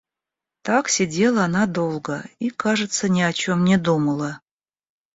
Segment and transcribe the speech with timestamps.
[0.63, 4.41] Так сидела она долго и, кажется, ни о чем не думала.